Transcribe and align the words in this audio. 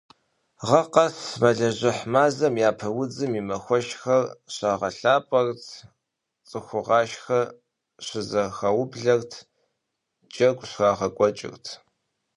Гъэ 0.67 0.81
къэс, 0.93 1.17
мэлыжьыхь 1.41 2.03
мазэм 2.13 2.55
Япэ 2.69 2.87
удзым 3.01 3.31
и 3.39 3.41
махуэшхуэр 3.47 4.23
щагъэлъапӀэрт, 4.53 5.63
цӀыхугъашхэ 6.47 7.41
щызэхаублэрт, 8.05 9.31
джэгу 10.31 10.67
щрагъэкӀуэкӀырт. 10.69 11.65